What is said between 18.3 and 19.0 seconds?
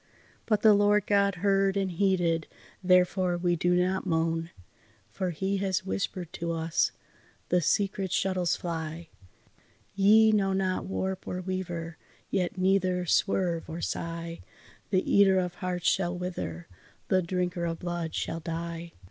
die.